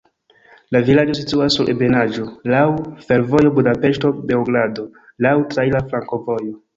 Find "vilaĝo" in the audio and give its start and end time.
0.85-1.17